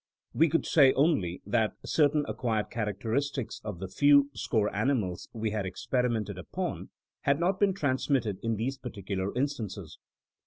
[0.33, 5.63] We could say only that certain acquired characteristics of the few score animals we had
[5.67, 6.89] experimented upon
[7.19, 9.99] had not been transmitted in these particular in stances.